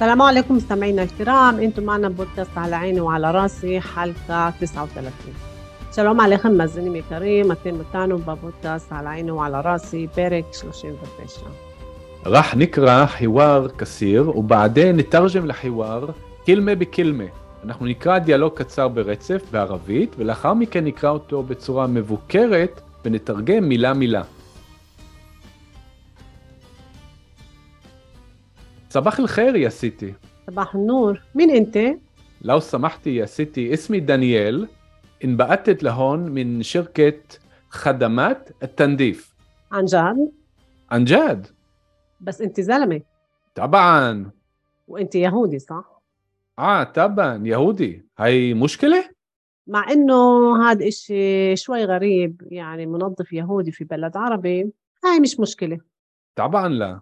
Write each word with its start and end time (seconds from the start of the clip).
السلام 0.00 0.22
عليكم 0.22 0.56
مستمعينا 0.56 1.02
الكرام 1.02 1.60
انتم 1.60 1.82
معنا 1.82 2.08
بودكاست 2.08 2.58
على 2.58 2.76
عيني 2.76 3.00
وعلى 3.00 3.30
راسي 3.30 3.80
حلقه 3.80 4.50
39 4.60 5.12
سلام 5.90 6.20
عليكم 6.20 6.52
מאזינים 6.52 7.02
كريم 7.10 7.52
اتم 7.52 7.74
متانو 7.74 8.16
בבודקאסט 8.18 8.92
على 8.92 9.08
عيني 9.08 9.30
وعلى 9.30 9.60
راسي 9.60 10.08
פרק 10.16 10.44
39. 10.52 11.42
راح 12.26 12.56
نقرا 12.56 13.04
حوار 13.04 13.70
קסיר, 13.76 14.38
وبعدين 14.38 14.96
نترجم 14.96 15.46
لحوار 15.46 16.14
كلمه 16.46 16.74
بكلمه 16.74 17.28
אנחנו 17.64 17.86
נקרא 17.86 18.18
דיאלוג 18.18 18.52
קצר 18.52 18.88
ברצף, 18.88 19.42
בערבית, 19.52 20.14
ולאחר 20.18 20.54
מכן 20.54 20.84
נקרא 20.84 21.10
אותו 21.10 21.42
בצורה 21.42 21.86
מבוקרת 21.86 22.80
ונתרגם 23.04 23.64
מילה 23.68 23.94
מילה. 23.94 24.22
صباح 28.92 29.18
الخير 29.18 29.56
يا 29.56 29.68
ستي 29.68 30.14
صباح 30.46 30.74
النور. 30.74 31.22
مين 31.34 31.50
انت؟ 31.50 31.78
لو 32.42 32.60
سمحتي 32.60 33.16
يا 33.16 33.26
ستي 33.26 33.72
اسمي 33.74 34.00
دانييل. 34.00 34.68
انبعثت 35.24 35.82
لهون 35.82 36.18
من 36.18 36.62
شركة 36.62 37.22
خدمات 37.68 38.48
التنظيف. 38.62 39.34
عن 39.72 39.84
جد؟ 39.84 40.32
عن 40.90 41.04
جد. 41.04 41.46
بس 42.20 42.40
انت 42.40 42.60
زلمة. 42.60 43.00
طبعا. 43.54 44.30
وانت 44.88 45.14
يهودي 45.14 45.58
صح؟ 45.58 46.00
آه 46.58 46.84
طبعا. 46.84 47.46
يهودي. 47.46 48.06
هاي 48.18 48.54
مشكلة؟ 48.54 49.04
مع 49.66 49.90
انه 49.90 50.56
هذا 50.62 50.88
إشي 50.88 51.56
شوي 51.56 51.84
غريب 51.84 52.42
يعني 52.50 52.86
منظف 52.86 53.32
يهودي 53.32 53.72
في 53.72 53.84
بلد 53.84 54.16
عربي. 54.16 54.72
هاي 55.04 55.20
مش 55.20 55.40
مشكلة. 55.40 55.78
طبعا 56.36 56.68
لا. 56.68 57.00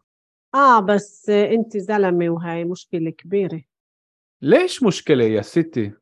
آه 0.54 0.80
بس 0.80 1.30
انت 1.30 1.77
زلمة 1.77 2.28
وهاي 2.30 2.64
مشكلة 2.64 3.10
كبيرة. 3.10 3.62
ليش 4.42 4.82
مشكلة 4.82 5.24
يا 5.24 5.42
ستي؟ 5.42 5.92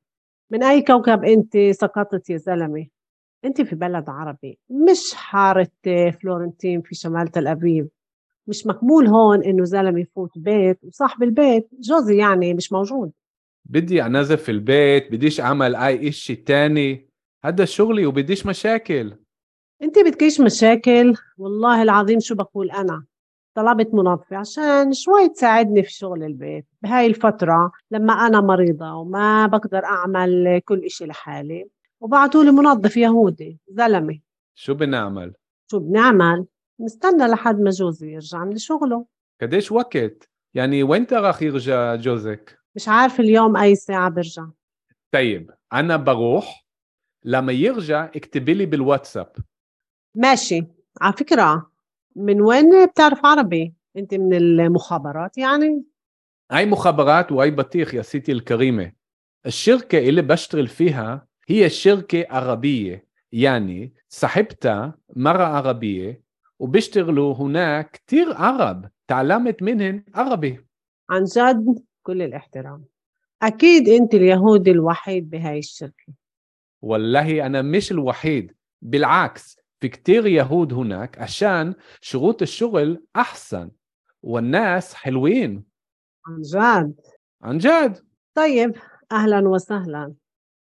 من 0.50 0.62
أي 0.62 0.82
كوكب 0.82 1.24
انت 1.24 1.56
سقطت 1.70 2.30
يا 2.30 2.36
زلمة؟ 2.36 2.86
انت 3.44 3.60
في 3.60 3.76
بلد 3.76 4.08
عربي 4.08 4.58
مش 4.70 5.14
حارة 5.14 5.70
فلورنتين 6.20 6.82
في 6.82 6.94
شمال 6.94 7.28
تل 7.28 7.46
أبيب. 7.46 7.88
مش 8.46 8.66
مقبول 8.66 9.06
هون 9.06 9.44
إنه 9.44 9.64
زلمة 9.64 10.00
يفوت 10.00 10.38
بيت 10.38 10.78
وصاحب 10.84 11.22
البيت 11.22 11.68
جوزي 11.80 12.16
يعني 12.16 12.54
مش 12.54 12.72
موجود. 12.72 13.12
بدي 13.64 14.02
أنظف 14.02 14.50
البيت 14.50 15.12
بديش 15.12 15.40
أعمل 15.40 15.76
أي 15.76 16.08
إشي 16.08 16.36
تاني. 16.36 17.08
هذا 17.44 17.64
شغلي 17.64 18.06
وبديش 18.06 18.46
مشاكل. 18.46 19.16
انت 19.82 19.98
بدكيش 19.98 20.40
مشاكل؟ 20.40 21.14
والله 21.38 21.82
العظيم 21.82 22.20
شو 22.20 22.34
بقول 22.34 22.70
أنا؟ 22.70 23.04
طلبت 23.56 23.94
منظفة 23.94 24.36
عشان 24.36 24.92
شوي 24.92 25.28
تساعدني 25.28 25.82
في 25.82 25.92
شغل 25.92 26.22
البيت 26.22 26.66
بهاي 26.82 27.06
الفترة 27.06 27.72
لما 27.90 28.12
أنا 28.12 28.40
مريضة 28.40 28.94
وما 28.94 29.46
بقدر 29.46 29.84
أعمل 29.84 30.60
كل 30.64 30.84
إشي 30.84 31.06
لحالي 31.06 31.68
وبعتوا 32.00 32.44
لي 32.44 32.50
منظف 32.50 32.96
يهودي 32.96 33.58
زلمة 33.68 34.18
شو 34.54 34.74
بنعمل؟ 34.74 35.34
شو 35.70 35.78
بنعمل؟ 35.78 36.46
نستنى 36.80 37.26
لحد 37.26 37.60
ما 37.60 37.70
جوزي 37.70 38.12
يرجع 38.12 38.44
من 38.44 38.58
شغله 38.58 39.06
قديش 39.42 39.72
وقت؟ 39.72 40.28
يعني 40.54 40.82
وين 40.82 41.06
راح 41.12 41.42
يرجع 41.42 41.94
جوزك؟ 41.94 42.58
مش 42.74 42.88
عارف 42.88 43.20
اليوم 43.20 43.56
أي 43.56 43.74
ساعة 43.74 44.10
برجع 44.10 44.46
طيب 45.12 45.50
أنا 45.72 45.96
بروح 45.96 46.66
لما 47.24 47.52
يرجع 47.52 48.04
اكتبي 48.04 48.54
لي 48.54 48.66
بالواتساب 48.66 49.32
ماشي 50.14 50.66
على 51.00 51.12
فكرة 51.12 51.70
من 52.16 52.40
وين 52.40 52.86
بتعرف 52.86 53.26
عربي؟ 53.26 53.74
أنت 53.96 54.14
من 54.14 54.34
المخابرات 54.34 55.38
يعني؟ 55.38 55.82
هاي 56.50 56.66
مخابرات 56.66 57.32
وهاي 57.32 57.50
بطيخ 57.50 57.94
يا 57.94 58.02
ستي 58.02 58.32
الكريمة. 58.32 58.92
الشركة 59.46 59.98
اللي 59.98 60.22
بشتغل 60.22 60.66
فيها 60.66 61.26
هي 61.48 61.70
شركة 61.70 62.26
عربية 62.30 63.06
يعني 63.32 63.94
صاحبتها 64.08 64.98
مرة 65.16 65.44
عربية 65.44 66.22
وبيشتغلوا 66.58 67.34
هناك 67.34 67.90
كتير 67.90 68.34
عرب 68.34 68.90
تعلمت 69.08 69.62
منهن 69.62 70.02
عربي. 70.14 70.66
عن 71.10 71.24
جد؟ 71.24 71.84
كل 72.02 72.22
الاحترام. 72.22 72.84
أكيد 73.42 73.88
أنت 73.88 74.14
اليهودي 74.14 74.70
الوحيد 74.70 75.30
بهاي 75.30 75.58
الشركة. 75.58 76.12
والله 76.82 77.46
أنا 77.46 77.62
مش 77.62 77.92
الوحيد 77.92 78.54
بالعكس. 78.82 79.58
في 79.80 79.88
كتير 79.88 80.26
يهود 80.26 80.72
هناك 80.72 81.18
عشان 81.18 81.74
شروط 82.00 82.42
الشغل 82.42 83.04
أحسن 83.16 83.70
والناس 84.22 84.94
حلوين 84.94 85.64
عن 86.26 86.40
جد 86.42 87.00
عن 87.42 87.58
جد 87.58 88.04
طيب 88.34 88.76
أهلا 89.12 89.48
وسهلا 89.48 90.14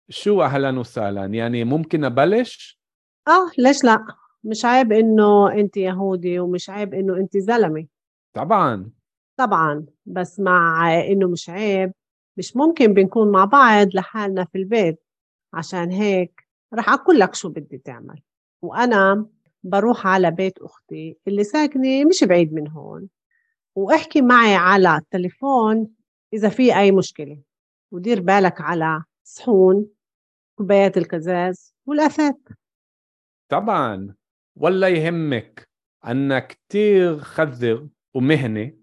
شو 0.10 0.42
أهلا 0.42 0.80
وسهلا 0.80 1.26
يعني 1.26 1.64
ممكن 1.64 2.06
أبلش؟ 2.06 2.80
آه 3.28 3.52
ليش 3.58 3.84
لا 3.84 4.06
مش 4.44 4.66
عيب 4.66 4.92
إنه 4.92 5.52
أنت 5.54 5.78
يهودي 5.78 6.40
ومش 6.40 6.70
عيب 6.70 6.94
إنه 6.94 7.18
أنت 7.18 7.38
زلمة 7.38 7.88
طبعا 8.34 8.92
طبعا 9.38 9.86
بس 10.06 10.40
مع 10.40 10.94
إنه 11.08 11.28
مش 11.28 11.50
عيب 11.50 11.92
مش 12.38 12.56
ممكن 12.56 12.94
بنكون 12.94 13.32
مع 13.32 13.46
بعض 13.46 13.88
لحالنا 13.94 14.46
في 14.46 14.58
البيت 14.58 15.04
عشان 15.54 15.92
هيك 15.92 16.48
رح 16.74 16.90
أقول 16.90 17.20
لك 17.20 17.36
شو 17.36 17.50
بدي 17.50 17.78
تعمل 17.78 18.22
وأنا 18.62 19.26
بروح 19.64 20.08
على 20.08 20.32
بيت 20.32 20.58
أختي 20.58 21.18
اللي 21.28 21.44
ساكنة 21.44 22.06
مش 22.06 22.24
بعيد 22.24 22.54
من 22.54 22.68
هون 22.68 23.10
وأحكي 23.76 24.22
معي 24.22 24.56
على 24.56 24.98
التليفون 24.98 25.88
إذا 26.34 26.50
في 26.50 26.78
أي 26.80 26.92
مشكلة. 26.92 27.42
ودير 27.92 28.22
بالك 28.22 28.62
على 28.62 29.04
صحون 29.24 29.88
كوبايات 30.58 30.98
الكزاز 30.98 31.76
والأثاث. 31.86 32.36
طبعا. 33.52 34.16
ولا 34.56 34.88
يهمك 34.88 35.70
أنا 36.06 36.40
كتير 36.40 37.20
خذر 37.20 37.88
ومهنة. 38.14 38.74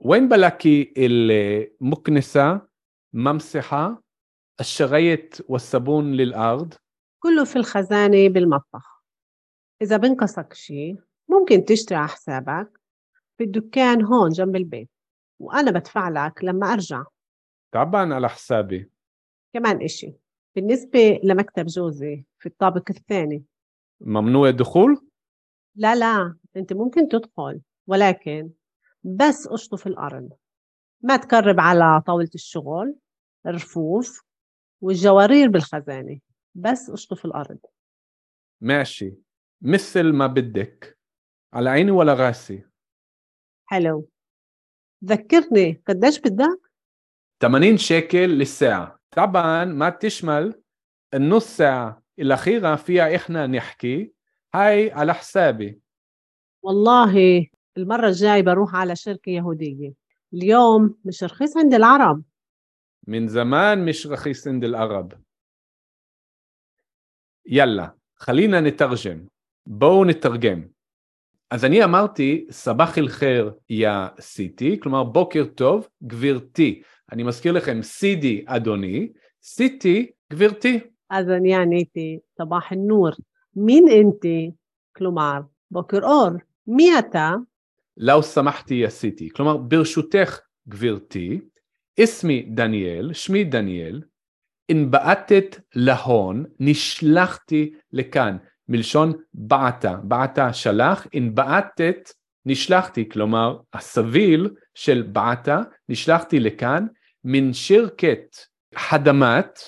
وين 0.00 0.28
بلاقي 0.28 0.92
المكنسة 0.96 2.68
ممسحة 3.12 4.02
الشرايط 4.60 5.44
والصابون 5.48 6.12
للأرض؟ 6.12 6.74
كله 7.22 7.44
في 7.44 7.56
الخزانة 7.56 8.28
بالمطبخ. 8.28 8.97
إذا 9.82 9.96
بنقصك 9.96 10.52
شي 10.52 10.96
ممكن 11.28 11.64
تشتري 11.64 11.98
على 11.98 12.08
حسابك 12.08 12.80
في 13.38 13.44
الدكان 13.44 14.04
هون 14.04 14.30
جنب 14.30 14.56
البيت 14.56 14.90
وأنا 15.38 15.70
بدفع 15.70 16.08
لك 16.08 16.44
لما 16.44 16.72
أرجع. 16.72 17.04
طبعا 17.72 18.14
على 18.14 18.28
حسابي. 18.28 18.90
كمان 19.54 19.82
إشي 19.82 20.14
بالنسبة 20.56 21.20
لمكتب 21.24 21.66
جوزي 21.66 22.24
في 22.38 22.46
الطابق 22.46 22.90
الثاني. 22.90 23.44
ممنوع 24.00 24.48
الدخول؟ 24.48 25.08
لا 25.76 25.94
لا 25.94 26.36
أنت 26.56 26.72
ممكن 26.72 27.08
تدخل 27.08 27.60
ولكن 27.86 28.50
بس 29.02 29.46
أشطف 29.46 29.86
الأرض. 29.86 30.32
ما 31.02 31.16
تقرب 31.16 31.60
على 31.60 32.02
طاولة 32.06 32.30
الشغل 32.34 32.96
الرفوف 33.46 34.24
والجوارير 34.80 35.48
بالخزانة 35.48 36.18
بس 36.54 36.90
أشطف 36.90 37.24
الأرض. 37.24 37.58
ماشي. 38.60 39.14
مثل 39.62 40.12
ما 40.12 40.26
بدك 40.26 40.98
على 41.52 41.70
عيني 41.70 41.90
ولا 41.90 42.14
غاسي؟ 42.14 42.64
حلو. 43.66 44.08
ذكرني 45.04 45.82
قديش 45.86 46.18
بدك 46.18 46.70
80 47.40 47.76
شيكل 47.76 48.28
للساعة. 48.28 48.98
طبعا 49.10 49.64
ما 49.64 49.88
بتشمل 49.88 50.62
النص 51.14 51.56
ساعة. 51.56 52.02
الأخيرة 52.18 52.76
فيها 52.76 53.16
إحنا 53.16 53.46
نحكي. 53.46 54.12
هاي 54.54 54.92
على 54.92 55.14
حسابي. 55.14 55.80
والله 56.62 57.46
المرة 57.76 58.08
الجاي 58.08 58.42
بروح 58.42 58.74
على 58.74 58.96
شركة 58.96 59.30
يهودية. 59.30 59.92
اليوم 60.34 60.98
مش 61.04 61.24
رخيص 61.24 61.56
عند 61.56 61.74
العرب. 61.74 62.22
من 63.06 63.28
زمان 63.28 63.84
مش 63.84 64.06
رخيص 64.06 64.48
عند 64.48 64.64
العرب. 64.64 65.12
يلا 67.46 67.96
خلينا 68.14 68.60
نترجم. 68.60 69.28
בואו 69.70 70.04
נתרגם. 70.04 70.62
אז 71.50 71.64
אני 71.64 71.84
אמרתי, 71.84 72.46
סבח 72.50 72.98
אל 72.98 73.08
חיר 73.08 73.52
יא 73.70 73.90
סיטי, 74.20 74.80
כלומר 74.80 75.04
בוקר 75.04 75.44
טוב, 75.54 75.88
גברתי. 76.02 76.82
אני 77.12 77.22
מזכיר 77.22 77.52
לכם, 77.52 77.82
סידי 77.82 78.44
אדוני, 78.46 79.08
סיטי 79.42 80.10
גברתי. 80.32 80.80
אז 81.10 81.30
אני 81.30 81.54
עניתי, 81.54 82.18
סבח 82.38 82.72
א-נור, 82.72 83.08
מין 83.56 83.88
אינתי? 83.88 84.50
כלומר, 84.96 85.40
בוקר 85.70 86.00
אור, 86.02 86.30
מי 86.66 86.98
אתה? 86.98 87.34
לאו 87.96 88.22
שמחתי 88.22 88.74
יא 88.74 88.88
סיטי, 88.88 89.28
כלומר 89.30 89.56
ברשותך 89.56 90.40
גברתי, 90.68 91.40
אסמי 92.04 92.42
דניאל, 92.42 93.12
שמי 93.12 93.44
דניאל, 93.44 94.02
אינבעטת 94.68 95.56
להון, 95.74 96.44
נשלחתי 96.60 97.72
לכאן, 97.92 98.36
מלשון 98.68 99.12
בעטה, 99.34 99.96
בעטה 100.02 100.52
שלח, 100.52 101.06
אינבעטת 101.12 102.10
נשלחתי, 102.46 103.08
כלומר 103.08 103.58
הסביל 103.72 104.50
של 104.74 105.02
בעטה, 105.12 105.62
נשלחתי 105.88 106.40
לכאן, 106.40 106.86
מן 107.24 107.52
שירקת 107.52 108.36
חדמת 108.74 109.58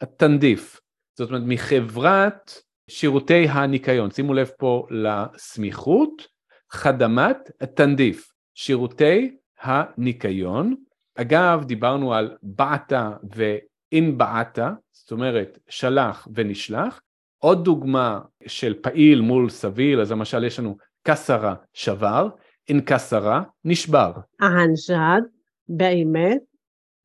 התנדיף, 0.00 0.80
זאת 1.18 1.30
אומרת 1.30 1.42
מחברת 1.46 2.52
שירותי 2.90 3.48
הניקיון, 3.48 4.10
שימו 4.10 4.34
לב 4.34 4.50
פה 4.58 4.86
לסמיכות, 4.90 6.26
חדמת 6.70 7.36
התנדיף, 7.60 8.32
שירותי 8.54 9.36
הניקיון. 9.60 10.74
אגב, 11.14 11.64
דיברנו 11.64 12.14
על 12.14 12.36
בעטה 12.42 13.12
ואין 13.34 14.18
בעטה, 14.18 14.72
זאת 14.92 15.12
אומרת 15.12 15.58
שלח 15.68 16.28
ונשלח. 16.34 17.00
עוד 17.37 17.65
דוגמה 17.65 18.21
של 18.47 18.73
פעיל 18.81 19.21
מול 19.21 19.49
סביל, 19.49 20.01
אז 20.01 20.11
למשל 20.11 20.43
יש 20.43 20.59
לנו 20.59 20.77
קסרה 21.03 21.55
שבר, 21.73 22.29
אין 22.69 22.81
קסרה 22.85 23.43
נשבר. 23.65 24.11
אהנג'ד, 24.41 25.21
באמת, 25.69 26.41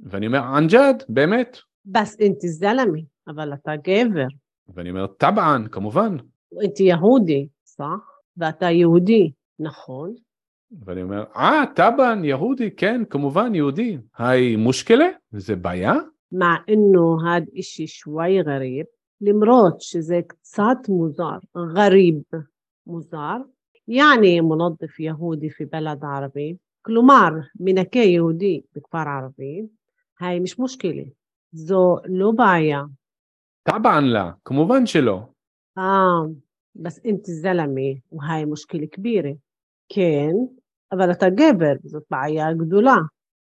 ואני 0.00 0.27
אומר 0.27 0.59
אנג'ד, 0.59 0.95
באמת. 1.09 1.59
בס 1.87 2.21
אינתי 2.21 2.49
זלמי, 2.49 3.05
אבל 3.29 3.53
אתה 3.55 3.73
גבר, 3.77 4.27
ואני 4.75 4.91
אומר 4.91 5.06
טבען, 5.06 5.69
כמובן. 5.69 6.17
אינתי 6.62 6.83
יהודי, 6.83 7.49
סח? 7.65 8.19
ואתה 8.37 8.71
יהודי, 8.71 9.33
נכון? 9.59 10.15
ואני 10.85 11.03
אומר, 11.03 11.25
אה, 11.37 11.65
טבען, 11.75 12.25
יהודי, 12.25 12.71
כן, 12.71 13.03
כמובן, 13.11 13.55
יהודי. 13.55 13.99
היי 14.19 14.56
מושקלה? 14.56 15.09
זה 15.33 15.56
בעיה? 15.56 15.95
مع 16.33 16.56
انه 16.69 17.17
هاد 17.27 17.45
اشي 17.56 17.87
شوي 17.87 18.41
غريب 18.41 18.87
למרות 19.24 19.81
שזה 19.81 20.20
קצת 20.28 20.78
מוזר, 20.90 21.38
גריב 21.74 22.16
מוזר, 22.88 23.38
יעני 23.88 24.42
מונדף 24.42 25.00
יהודי 25.00 25.50
פי 25.50 25.66
בלד 25.66 26.04
ערבי, 26.04 26.56
כלומר 26.81 27.30
מנקה 27.60 28.00
יהודי 28.00 28.62
בכפר 28.75 28.98
ערבי, 28.98 29.62
היי 30.20 30.40
מש 30.40 30.75
כאילו, 30.75 31.04
זו 31.52 31.96
לא 32.06 32.31
בעיה. 32.31 32.81
טבען 33.64 34.06
לה, 34.06 34.31
כמובן 34.46 34.86
שלא. 34.86 35.22
אה, 35.78 35.84
בס 36.75 37.06
אינטי 37.06 37.31
זלמי, 37.31 38.00
והי 38.12 38.46
מושקיל 38.46 38.86
כבירי. 38.92 39.36
כן, 39.90 40.31
אבל 40.92 41.12
אתה 41.12 41.30
גבר, 41.30 41.74
זאת 41.84 42.04
בעיה 42.12 42.54
גדולה. 42.54 42.96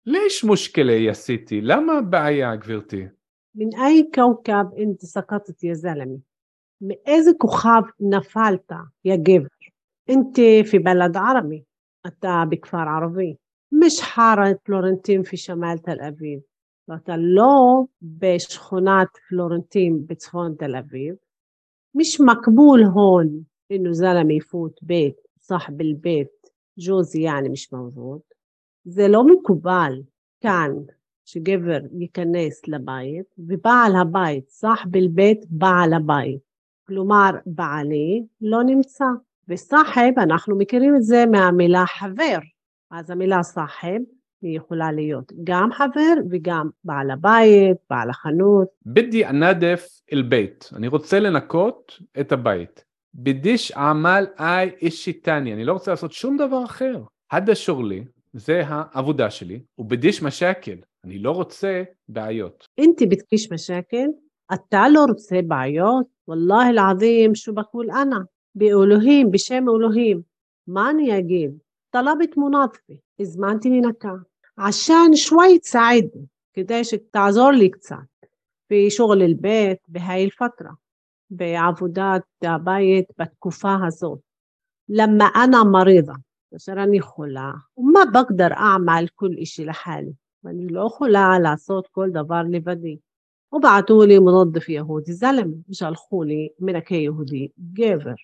ליש 0.07 0.45
מושקילה 0.45 1.11
עשיתי? 1.11 1.61
למה 1.61 2.01
בעיה 2.01 2.57
גברתי? 2.57 3.07
من 3.56 3.76
أي 3.76 4.12
كوكب 4.16 4.74
أنت 4.80 5.06
سقطت 5.06 5.64
يا 5.64 5.74
زلمة؟ 5.74 6.20
מאיזה 6.82 7.32
כוכב 7.38 7.82
נפלת, 8.00 8.72
יא 9.06 9.16
גבר? 9.16 9.48
أنت 10.10 10.36
في 10.66 10.78
بلد 10.78 11.18
عربي 11.18 11.64
אתה 12.08 12.44
בכפר 12.50 12.78
ערבי. 12.78 13.36
مش 13.72 14.02
حارة 14.02 14.60
فلورنتين 14.66 15.24
في 15.24 15.38
شمال 15.38 15.78
تل 15.78 16.00
أبيب 16.00 16.42
ואתה 16.88 17.18
לא 17.18 17.84
בשכונת 18.02 19.08
פלורנטין 19.30 20.06
בצפון 20.06 20.56
תל 20.60 20.76
אביב. 20.76 21.16
مش 21.96 22.22
مقبول 22.22 22.84
هون 22.84 23.46
إنه 23.72 23.92
زلمة 23.92 24.34
يفوت 24.34 24.80
بيت 24.82 25.16
صاحب 25.40 25.82
البيت 25.82 26.48
جوزي 26.78 27.22
يعني 27.22 27.50
مش 27.50 27.74
موجود. 27.74 28.22
זה 28.86 29.08
לא 29.08 29.24
מקובל 29.24 30.02
כאן 30.42 30.72
שגבר 31.25 31.79
ייכנס 31.93 32.69
לבית 32.69 33.35
ובעל 33.39 33.97
הבית, 33.97 34.49
סחב 34.49 34.97
אל-בית 34.97 35.45
בעל 35.51 35.93
הבית. 35.95 36.41
כלומר, 36.87 37.31
בעלי 37.47 38.25
לא 38.41 38.63
נמצא. 38.65 39.05
וסחב, 39.49 40.19
אנחנו 40.19 40.59
מכירים 40.59 40.97
את 40.97 41.03
זה 41.03 41.25
מהמילה 41.31 41.85
חבר. 41.87 42.39
אז 42.91 43.11
המילה 43.11 43.43
סחב 43.43 43.99
היא 44.43 44.57
יכולה 44.57 44.93
להיות 44.93 45.33
גם 45.45 45.73
חבר 45.73 46.15
וגם 46.31 46.69
בעל 46.85 47.11
הבית, 47.11 47.77
בעל 47.91 48.11
החנות. 48.11 48.69
בדי 48.87 49.27
אנדף 49.27 50.01
אל 50.13 50.23
בית, 50.23 50.71
אני 50.77 50.89
רוצה 50.89 51.21
לנקות 51.21 52.01
את 52.21 52.33
הבית. 52.33 52.85
בדיש 53.15 53.73
עמל 53.73 54.27
איי 54.39 54.71
אישיטני, 54.83 55.55
אני 55.55 55.65
לא 55.65 55.73
רוצה 55.73 55.91
לעשות 55.91 56.13
שום 56.13 56.37
דבר 56.37 56.65
אחר. 56.65 57.03
הדה 57.31 57.55
שורלי, 57.55 58.05
זה 58.33 58.63
העבודה 58.67 59.31
שלי, 59.31 59.61
ובדיש 59.79 60.23
משקל, 60.23 60.77
אני 61.06 61.20
לא 61.20 61.32
רוצה 61.32 61.84
בעיות. 62.08 62.66
انت 62.80 63.04
بتكيش 63.04 63.52
مشاكل 63.52 64.14
אתה 64.54 64.90
לא 64.90 65.06
רוצה 65.10 65.42
בעיות 65.42 66.06
والله 66.28 66.70
العظيم 66.70 67.34
شو 67.34 67.54
بقول 67.54 67.92
أنا 67.92 68.28
بألوهيم 68.56 69.30
بشام 69.30 69.70
ألوهيم 69.70 70.24
ما 70.68 70.90
أنا 70.90 71.18
أجيب 71.18 71.58
طلبت 71.92 72.38
مناظفة 72.38 72.98
הזמנתי 73.22 73.70
מנקה 73.70 74.24
عشان 74.58 75.16
شوي 75.16 75.60
تساعدني 75.60 76.28
كده 76.54 76.82
تعذر 77.14 77.52
لي 77.52 77.70
קצת 77.70 78.10
في 78.70 78.90
شغل 78.90 79.22
البيت 79.22 79.82
بهاي 79.88 80.24
الفترة 80.24 80.78
בעבודת 81.30 82.24
הבית 82.44 83.06
בתקופה 83.20 83.76
הזאת 83.88 84.20
لما 84.90 85.26
أنا 85.26 85.64
مريضة 85.64 86.14
כאשר 86.52 86.74
אני 86.84 87.02
חולה 87.02 87.54
وما 87.76 88.04
بقدر 88.04 88.54
أعمل 88.54 89.08
كل 89.16 89.38
إشي 89.38 89.66
لحالي 89.66 90.14
ואני 90.45 90.67
לא 90.67 90.87
יכולה 90.87 91.39
לעשות 91.43 91.89
כל 91.93 92.09
דבר 92.13 92.43
לבדי. 92.51 92.97
ובעטו 93.53 94.03
לי 94.07 94.19
מנודף 94.19 94.69
יהודי 94.69 95.13
זלם, 95.13 95.51
שלחו 95.73 96.23
לי 96.23 96.49
מנקה 96.61 96.95
יהודי 96.95 97.49
גבר. 97.73 98.15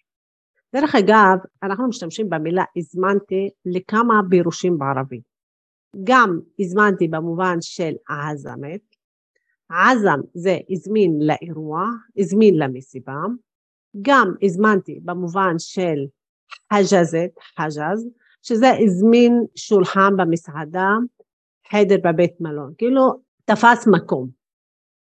דרך 0.75 0.95
אגב, 0.95 1.39
אנחנו 1.63 1.89
משתמשים 1.89 2.31
במילה 2.31 2.65
הזמנתי 2.77 3.51
לכמה 3.67 4.21
פירושים 4.31 4.79
בערבית. 4.79 5.23
גם 6.05 6.41
הזמנתי 6.59 7.09
במובן 7.09 7.57
של 7.61 7.93
עזמת, 8.09 8.81
עזם 9.69 10.21
זה 10.35 10.59
הזמין 10.71 11.19
לאירוע, 11.21 11.85
הזמין 12.19 12.55
למסיבה, 12.59 13.23
גם 14.03 14.35
הזמנתי 14.43 15.01
במובן 15.03 15.55
של 15.59 16.07
חג'זת, 16.73 17.31
חג'ז, 17.57 18.09
שזה 18.43 18.71
הזמין 18.85 19.45
שולחן 19.55 20.17
במסעדה, 20.17 20.89
חדר 21.73 21.97
בבית 22.05 22.41
מלון, 22.41 22.73
כאילו 22.79 23.21
תפס 23.45 23.87
מקום. 23.87 24.29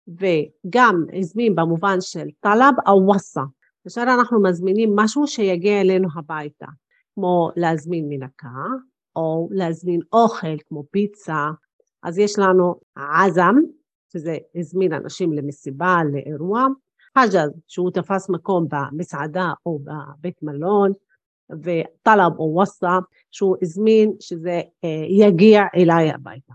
וגם 0.08 1.04
הזמין 1.12 1.54
במובן 1.54 1.96
של 2.00 2.28
טלב 2.40 2.74
או 2.86 3.02
ווסה, 3.06 3.42
כאשר 3.84 4.02
אנחנו 4.02 4.42
מזמינים 4.42 4.96
משהו 4.96 5.26
שיגיע 5.26 5.80
אלינו 5.80 6.08
הביתה, 6.16 6.66
כמו 7.14 7.50
להזמין 7.56 8.08
מנקה, 8.08 8.64
או 9.16 9.48
להזמין 9.52 10.00
אוכל 10.12 10.56
כמו 10.68 10.84
פיצה, 10.90 11.50
אז 12.02 12.18
יש 12.18 12.38
לנו 12.38 12.74
עזם, 12.96 13.54
שזה 14.12 14.36
הזמין 14.54 14.92
אנשים 14.92 15.32
למסיבה, 15.32 15.98
לאירוע, 16.12 16.66
חג'ז, 17.18 17.50
שהוא 17.68 17.90
תפס 17.90 18.30
מקום 18.30 18.66
במסעדה 18.70 19.52
או 19.66 19.78
בבית 19.78 20.42
מלון, 20.42 20.92
וטלב 21.49 22.39
או 22.39 22.53
ווסה, 22.53 22.99
שהוא 23.31 23.57
הזמין 23.61 24.13
שזה 24.19 24.61
אה, 24.83 25.05
יגיע 25.09 25.61
אליי 25.75 26.09
הביתה. 26.09 26.53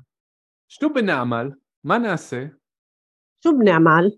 שטו 0.68 0.92
בנעמל, 0.94 1.50
מה 1.84 1.98
נעשה? 1.98 2.46
شو 3.44 3.52
بنعمل؟ 3.58 4.10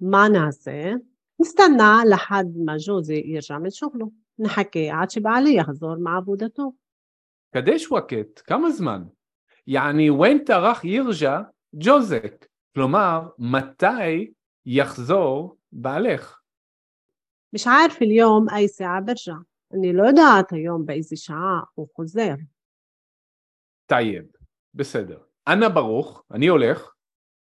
ما 0.00 0.28
نعسى 0.28 0.98
نستنى 1.40 2.10
لحد 2.10 2.54
ما 2.56 2.76
جوزي 2.76 3.22
يرجع 3.26 3.58
من 3.58 3.70
شغله 3.70 4.10
نحكي 4.38 4.90
عاد 4.90 5.10
שבעלי 5.10 5.56
يحضر 5.56 5.98
مع 5.98 6.16
عبودته 6.16 6.72
קדש 7.54 7.92
וקט, 7.92 8.42
כמה 8.46 8.70
זמן? 8.70 9.04
יעני, 9.66 10.10
ון 10.10 10.38
טרח 10.38 10.84
ירג'ה 10.84 11.42
ג'וזק. 11.74 12.46
כלומר, 12.74 13.28
מתי 13.38 14.32
יחזור 14.66 15.56
בעלך? 15.72 16.40
مش 17.52 17.66
عارف 17.66 18.02
اليوم 18.02 18.50
أي 18.50 18.68
ساعة 18.68 19.00
برجع 19.00 19.38
אני 19.73 19.93
לא 19.93 20.03
יודעת 20.03 20.51
היום 20.51 20.85
באיזה 20.85 21.15
שעה 21.15 21.59
הוא 21.73 21.87
חוזר. 21.95 22.33
طيب, 23.85 24.25
בסדר. 24.73 25.19
أنا 25.47 25.69
بروح, 25.69 26.23
אני 26.31 26.47
הולך. 26.47 26.93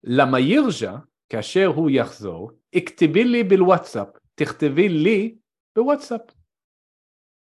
למה 0.04 0.40
ירז'ה, 0.40 0.96
כאשר 1.28 1.66
הוא 1.66 1.90
יחזור, 1.90 2.50
הכתבי 2.74 3.24
לי 3.24 3.44
בוואטסאפ, 3.44 4.08
תכתבי 4.34 4.88
לי 4.88 5.38
בוואטסאפ. 5.76 6.20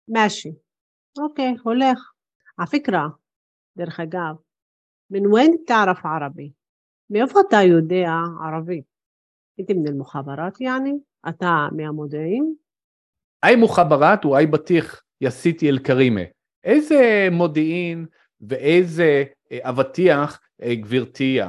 משהו. 0.09 0.51
אוקיי, 1.19 1.55
הולך. 1.63 2.11
הפקרה, 2.59 3.07
דרך 3.77 3.99
אגב, 3.99 4.35
מן 5.09 5.27
ווין 5.27 5.55
תערף 5.65 6.05
ערבי? 6.05 6.51
מאיפה 7.09 7.39
אתה 7.47 7.57
יודע 7.69 8.09
ערבית? 8.45 8.85
הייתי 9.57 9.73
מן 9.73 9.87
אל-מוחברת 9.87 10.61
יעני? 10.61 10.93
אתה 11.29 11.67
מהמודיעין? 11.71 12.55
היי 13.43 13.55
מוחברת 13.55 14.25
והי 14.25 14.45
בטיח 14.45 15.01
יסיתי 15.21 15.69
אל 15.69 15.79
כרימה. 15.79 16.21
איזה 16.63 17.27
מודיעין 17.31 18.05
ואיזה 18.41 19.23
אה, 19.51 19.59
אבטיח 19.61 20.39
אה, 20.63 20.75
גברתי 20.75 21.39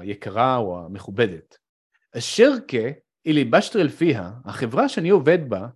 היקרה 0.00 0.56
או 0.56 0.84
המכובדת. 0.86 1.56
השרקה, 2.14 2.88
אילי 3.26 3.44
בשטרל 3.44 3.88
פיה, 3.88 4.30
החברה 4.44 4.88
שאני 4.88 5.10
עובד 5.10 5.48
בה, 5.48 5.66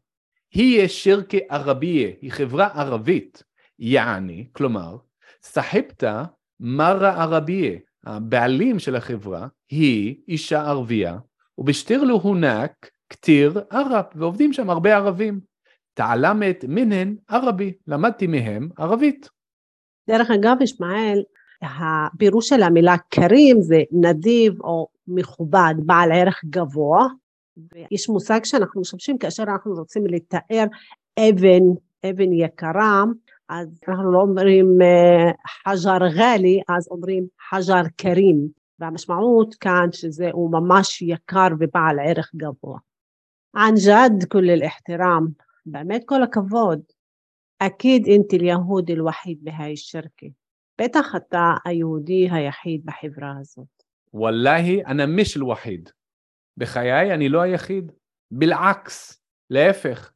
היא 0.54 0.88
שרקה 0.88 1.38
ערבייה, 1.48 2.10
היא 2.20 2.32
חברה 2.32 2.66
ערבית, 2.66 3.42
יעני, 3.78 4.48
כלומר, 4.52 4.96
סחבתא 5.42 6.22
מרה 6.60 7.22
ערבייה, 7.22 7.78
הבעלים 8.04 8.78
של 8.78 8.96
החברה 8.96 9.46
היא 9.70 10.16
אישה 10.28 10.62
ערבייה, 10.62 11.18
ובשטיר 11.58 12.04
לו 12.04 12.14
הונק 12.14 12.90
כתיר 13.08 13.60
ערב, 13.70 14.04
ועובדים 14.14 14.52
שם 14.52 14.70
הרבה 14.70 14.96
ערבים. 14.96 15.40
תעלמת 15.97 16.65
מנהן 16.67 17.15
ערבי, 17.27 17.73
למדתי 17.87 18.27
מהם 18.27 18.69
ערבית. 18.77 19.29
דרך 20.09 20.31
אגב, 20.31 20.61
ישמעאל, 20.61 21.23
הפירוש 21.61 22.49
של 22.49 22.63
המילה 22.63 22.95
כרים 23.11 23.61
זה 23.61 23.81
נדיב 23.91 24.61
או 24.61 24.87
מכובד, 25.07 25.73
בעל 25.77 26.11
ערך 26.11 26.41
גבוה, 26.45 27.07
ויש 27.57 28.09
מושג 28.09 28.39
שאנחנו 28.43 28.81
משתמשים 28.81 29.17
כאשר 29.17 29.43
אנחנו 29.43 29.73
רוצים 29.73 30.07
לתאר 30.07 30.65
אבן, 31.19 31.63
אבן 32.09 32.33
יקרה, 32.33 33.03
אז 33.49 33.81
אנחנו 33.87 34.11
לא 34.11 34.19
אומרים 34.19 34.77
אה, 34.81 35.31
חג'ר 35.47 36.07
גאלי, 36.17 36.61
אז 36.69 36.87
אומרים 36.91 37.25
חג'ר 37.49 37.81
כרים, 37.97 38.47
והמשמעות 38.79 39.55
כאן 39.55 39.89
שזה 39.91 40.29
הוא 40.33 40.51
ממש 40.51 41.01
יקר 41.01 41.47
ובעל 41.59 41.99
ערך 41.99 42.31
גבוה. 42.35 42.79
عن 43.55 43.73
جد 43.75 44.23
كل 44.27 44.49
الاحترام 44.49 45.27
באמת 45.70 46.02
כל 46.06 46.22
הכבוד. 46.22 46.80
אקיד 47.58 48.06
אינטי 48.06 48.36
אל-יהוד 48.36 48.90
אל-וחיד 48.90 49.38
בהאי 49.42 49.76
שרקי. 49.76 50.30
בטח 50.80 51.06
אתה 51.16 51.54
היהודי 51.64 52.28
היחיד 52.30 52.80
בחברה 52.84 53.32
הזאת. 53.40 53.82
וואלהי, 54.14 54.84
אנא 54.84 55.06
מיש 55.06 55.36
אל-וחיד. 55.36 55.90
בחיי 56.56 57.14
אני 57.14 57.28
לא 57.28 57.40
היחיד. 57.40 57.92
בלעקס, 58.30 59.22
להפך. 59.50 60.12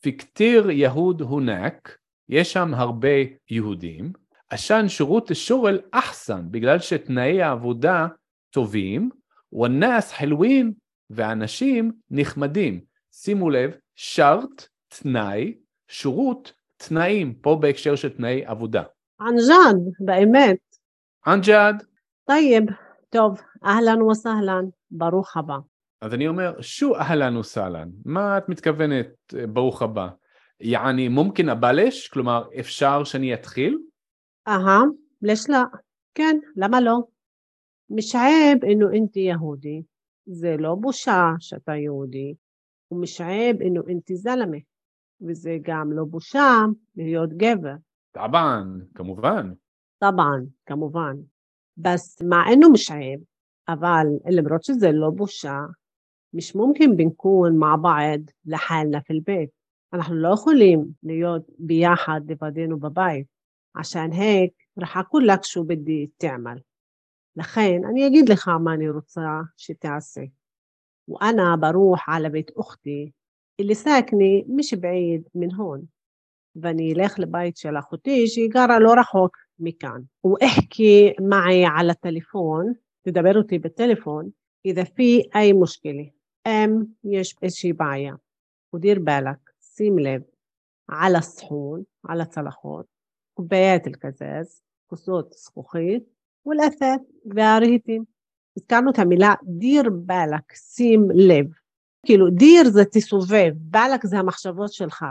פיקטיר 0.00 0.70
יהוד 0.70 1.20
הונק, 1.20 1.98
יש 2.28 2.52
שם 2.52 2.74
הרבה 2.74 3.08
יהודים. 3.50 4.12
עשן 4.50 4.88
שירות 4.88 5.30
שורל 5.34 5.80
אחסן, 5.90 6.46
בגלל 6.50 6.78
שתנאי 6.78 7.42
העבודה 7.42 8.06
טובים, 8.50 9.10
وناس 9.52 10.12
حلوين, 10.12 10.72
ואנשים 11.10 11.92
נחמדים. 12.10 12.80
שימו 13.12 13.50
לב, 13.50 13.76
شرط 13.94 14.68
תנאי, 14.88 15.58
شروط, 15.88 16.52
תנאים, 16.76 17.34
פה 17.34 17.58
בהקשר 17.60 17.96
של 17.96 18.08
תנאי 18.16 18.44
עבודה. 18.44 18.82
عنجد, 19.20 19.76
באמת. 20.00 20.58
عنجد. 21.26 21.82
طيب, 22.26 22.64
טוב, 23.08 23.40
أهلا 23.64 24.02
وسهلا, 24.02 24.64
ברוך 24.90 25.36
הבא. 25.36 25.56
אז 26.00 26.14
אני 26.14 26.28
אומר, 26.28 26.60
شو 26.60 26.96
أهلا 26.96 27.36
وسهلا, 27.36 27.88
מה 28.04 28.38
את 28.38 28.48
מתכוונת 28.48 29.34
אה, 29.38 29.46
ברוך 29.46 29.82
הבא? 29.82 30.08
يعني 30.60 31.08
ممكن 31.08 31.48
أبلش? 31.48 32.08
כלומר, 32.08 32.48
אפשר 32.60 33.04
שאני 33.04 33.34
אתחיל? 33.34 33.78
אהה, 34.48 34.80
לש 35.22 35.50
לא. 35.50 35.58
כן, 36.14 36.38
למה 36.56 36.80
לא? 36.80 36.98
משעב 37.90 38.64
אינו 38.64 38.90
אינתי 38.90 39.20
יהודי, 39.20 39.82
זה 40.26 40.56
לא 40.58 40.74
בושה 40.74 41.24
שאתה 41.38 41.72
יהודי, 41.76 42.34
ומשעב 42.90 43.56
אינו 43.60 43.88
אינתי 43.88 44.16
זלמה, 44.16 44.56
וזה 45.21 45.57
גם 45.61 45.91
לא 45.91 46.03
בושה 46.03 46.65
להיות 46.95 47.29
גבר. 47.33 47.75
טבען, 48.11 48.85
כמובן. 48.95 49.53
طبعا 49.99 50.47
כמובן. 50.65 51.15
بس 51.77 52.21
مع 52.21 52.51
انه 52.53 52.69
مش 52.69 52.91
عيب 52.91 53.23
אבל 53.69 54.05
למרות 54.29 54.63
שזה 54.63 54.91
לא 54.91 55.09
בושה, 55.09 55.59
مش 56.33 56.55
ممكن 56.55 56.95
بنكون 56.95 57.57
مع 57.57 57.75
بعض 57.75 58.19
لحالنا 58.45 58.99
في 58.99 59.13
البيت. 59.13 59.49
אנחנו 59.93 60.15
לא 60.15 60.33
יכולים 60.33 60.91
להיות 61.03 61.45
ביחד 61.59 62.21
לבדנו 62.27 62.79
בבית. 62.79 63.27
عشان 63.75 64.13
هيك 64.13 64.53
رح 64.79 64.97
أقول 64.97 65.27
لك 65.27 65.43
شو 65.43 65.63
بدي 65.63 66.11
تعمل. 66.19 66.61
לכן 67.35 67.81
אני 67.89 68.07
אגיד 68.07 68.29
לך 68.29 68.47
מה 68.47 68.73
אני 68.73 68.89
רוצה 68.89 69.41
שתעשה. 69.57 70.21
وأنا 71.07 71.55
بروح 71.55 72.09
على 72.09 72.29
بيت 72.29 72.51
أختي 72.57 73.11
اللي 73.59 73.73
ساكنة 73.73 74.43
مش 74.47 74.73
بعيد 74.73 75.23
من 75.35 75.53
هون. 75.53 75.85
ואני 76.55 76.93
אלך 76.93 77.19
לבית 77.19 77.57
של 77.57 77.77
אחותי 77.79 78.27
שהיא 78.27 78.49
גרה 78.49 78.79
לא 78.79 78.93
רחוק 78.99 79.37
מכאן. 79.59 80.01
واحكي 80.23 81.13
معي 81.21 81.65
على 81.65 81.91
التليفون, 81.91 82.73
תדבר 83.01 83.37
אותי 83.37 83.59
בטלפון, 83.59 84.29
إذا 84.65 84.83
في 84.83 85.23
أي 85.35 85.53
مشكلة. 85.53 86.09
אם 86.47 86.83
יש 87.03 87.35
איזושהי 87.41 87.73
בעיה. 87.73 88.13
ודיר 88.75 88.99
بالك, 88.99 89.51
שים 89.61 89.99
לב, 89.99 90.21
על 90.87 91.15
הסחון, 91.15 91.83
על 92.03 92.21
הצלחות, 92.21 92.85
קובעת 93.33 93.87
אל-קזז, 93.87 94.61
כוסות 94.87 95.33
זכוכית, 95.33 96.03
ולאתת 96.45 97.01
והרהיטים. 97.25 98.03
הזכרנו 98.57 98.91
את 98.91 98.99
המילה 98.99 99.33
דיר 99.43 99.83
באלק, 100.05 100.53
שים 100.53 101.07
לב. 101.13 101.45
כאילו 102.06 102.30
דיר 102.30 102.70
זה 102.70 102.84
תסובב, 102.84 103.52
באלק 103.56 104.06
זה 104.06 104.18
המחשבות 104.18 104.72
שלך. 104.72 105.04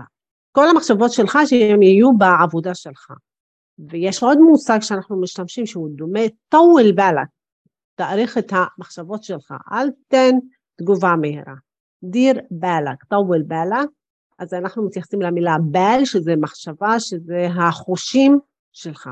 כל 0.52 0.68
המחשבות 0.70 1.12
שלך 1.12 1.40
שהם 1.46 1.82
יהיו 1.82 2.18
בעבודה 2.18 2.75
שלך. 2.75 3.12
ויש 3.90 4.24
עוד 4.24 4.38
מושג 4.38 4.80
שאנחנו 4.82 5.22
משתמשים 5.22 5.66
שהוא 5.66 5.90
דומה, 5.96 6.20
טוול 6.50 6.92
באלק. 6.92 7.28
תאריך 7.96 8.38
את 8.38 8.52
המחשבות 8.54 9.24
שלך, 9.24 9.54
אל 9.72 9.88
תן 10.08 10.36
תגובה 10.78 11.16
מהירה. 11.16 11.54
דיר 12.04 12.42
באלק, 12.52 13.04
טוול 13.04 13.42
באלק, 13.42 13.90
אז 14.40 14.54
אנחנו 14.54 14.86
מתייחסים 14.86 15.22
למילה 15.22 15.56
בעל, 15.72 16.06
שזה 16.06 16.36
מחשבה, 16.36 17.00
שזה 17.00 17.48
החושים 17.60 18.40
שלך. 18.74 19.10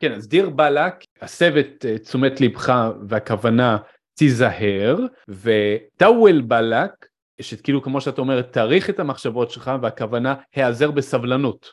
כן, 0.00 0.12
אז 0.12 0.28
דיר 0.28 0.50
באלק, 0.50 0.94
הסב 1.22 1.56
את 1.56 1.84
אה, 1.88 1.98
תשומת 1.98 2.40
לבך 2.40 2.90
והכוונה 3.08 3.78
תיזהר, 4.18 4.96
וטאוול 5.28 6.40
באלק, 6.40 7.06
שכאילו 7.40 7.82
כמו 7.82 8.00
שאת 8.00 8.18
אומרת, 8.18 8.52
תעריך 8.52 8.90
את 8.90 9.00
המחשבות 9.00 9.50
שלך 9.50 9.70
והכוונה 9.82 10.34
היעזר 10.54 10.90
בסבלנות. 10.90 11.70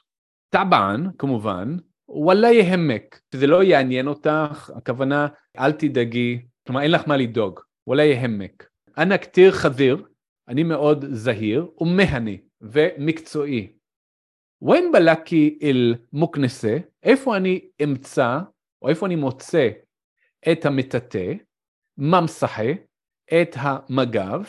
טבען, 0.49 1.07
כמובן, 1.17 1.77
וואלה 2.09 2.51
יהמק, 2.51 3.19
שזה 3.33 3.47
לא 3.47 3.63
יעניין 3.63 4.07
אותך, 4.07 4.71
הכוונה 4.75 5.27
אל 5.59 5.71
תדאגי, 5.71 6.41
כלומר 6.67 6.81
אין 6.81 6.91
לך 6.91 7.07
מה 7.07 7.17
לדאוג, 7.17 7.59
וואלה 7.87 8.03
יהמק. 8.03 8.69
אנא 8.97 9.17
כתיר 9.17 9.51
חזיר, 9.51 10.05
אני 10.47 10.63
מאוד 10.63 11.05
זהיר 11.11 11.67
ומהנה 11.81 12.31
ומקצועי. 12.61 13.71
ווין 14.61 14.91
בלקי 14.91 15.59
אל 15.63 15.95
מוקנסה, 16.13 16.77
איפה 17.03 17.37
אני 17.37 17.67
אמצא, 17.83 18.39
או 18.81 18.89
איפה 18.89 19.05
אני 19.05 19.15
מוצא 19.15 19.69
את 20.51 20.65
המטאטא, 20.65 21.33
ממסחה, 21.97 22.71
את 23.41 23.55
המגב, 23.59 24.43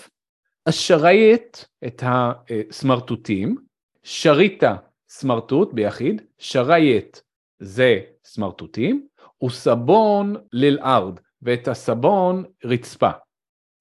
השרייט, 0.67 1.57
את 1.87 2.03
הסמרטוטים, 2.07 3.57
שריטה, 4.03 4.77
סמרטוט 5.09 5.73
ביחיד, 5.73 6.23
שרייט 6.39 7.19
זה 7.59 8.01
סמרטוטים, 8.25 9.07
וסבון 9.45 10.37
ללארד, 10.53 11.21
ואת 11.43 11.69
הסבון 11.69 12.45
רצפה. 12.65 13.11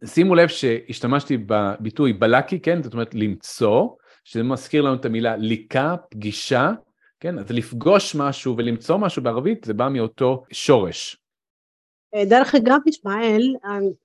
שימו 0.06 0.36
לב 0.36 0.48
שהשתמשתי 0.48 1.38
בביטוי 1.38 2.14
בלקי, 2.14 2.60
כן? 2.60 2.84
זאת 2.84 2.94
אומרת 2.94 3.16
למצוא, 3.16 3.90
שזה 4.24 4.44
מזכיר 4.44 4.82
לנו 4.82 4.96
את 4.96 5.06
המילה 5.06 5.36
ליקה, 5.36 5.96
פגישה, 6.10 6.72
כן? 7.20 7.40
אז 7.40 7.52
לפגוש 7.52 8.16
משהו 8.16 8.58
ולמצוא 8.58 8.98
משהו 8.98 9.24
בערבית 9.24 9.64
זה 9.64 9.74
בא 9.74 9.90
מאותו 9.90 10.44
שורש. 10.52 11.18
דרך 12.24 12.56
אגב, 12.56 12.80
ישמעאל, 12.86 13.56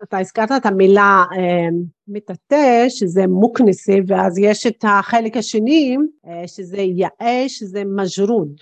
אתה 0.03 0.19
הזכרת 0.19 0.53
את 0.57 0.67
המילה 0.67 1.25
אה, 1.33 1.69
מטאטא, 2.09 2.89
שזה 2.89 3.27
מוקנסי, 3.27 4.01
ואז 4.07 4.39
יש 4.39 4.67
את 4.67 4.85
החלק 4.89 5.37
השני, 5.37 5.97
אה, 6.27 6.49
שזה 6.49 6.81
יאה, 6.81 7.45
שזה 7.49 7.83
מג'רוד. 7.85 8.61